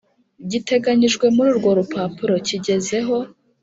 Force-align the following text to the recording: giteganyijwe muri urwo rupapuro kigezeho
giteganyijwe 0.51 1.25
muri 1.35 1.49
urwo 1.53 1.69
rupapuro 1.79 2.33
kigezeho 2.47 3.15